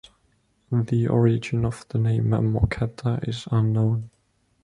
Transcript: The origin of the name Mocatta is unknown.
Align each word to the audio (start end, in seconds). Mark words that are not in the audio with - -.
The 0.71 1.07
origin 1.09 1.63
of 1.63 1.85
the 1.89 1.99
name 1.99 2.31
Mocatta 2.31 3.19
is 3.29 3.45
unknown. 3.51 4.09